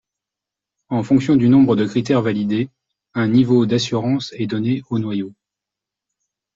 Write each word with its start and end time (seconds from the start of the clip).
En 0.89 1.03
fonction 1.03 1.35
du 1.35 1.47
nombre 1.47 1.75
de 1.75 1.85
critères 1.85 2.23
validés, 2.23 2.69
un 3.13 3.27
niveau 3.27 3.67
d’assurance 3.67 4.33
est 4.35 4.47
donné 4.47 4.81
au 4.89 4.97
noyau. 4.97 5.31